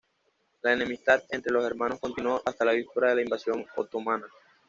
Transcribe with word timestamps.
La 0.63 0.73
enemistad 0.73 1.21
entre 1.29 1.53
los 1.53 1.63
hermanos 1.63 1.99
continuó 1.99 2.41
hasta 2.43 2.65
la 2.65 2.71
víspera 2.71 3.09
de 3.11 3.17
la 3.17 3.21
invasión 3.21 3.67
otomana. 3.75 4.25